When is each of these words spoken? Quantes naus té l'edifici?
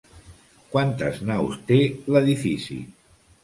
Quantes 0.71 1.21
naus 1.31 1.61
té 1.69 1.79
l'edifici? 2.17 2.83